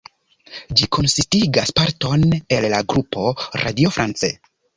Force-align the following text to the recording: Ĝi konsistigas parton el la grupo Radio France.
Ĝi 0.79 0.87
konsistigas 0.95 1.73
parton 1.81 2.25
el 2.57 2.67
la 2.75 2.81
grupo 2.95 3.27
Radio 3.67 3.95
France. 3.99 4.33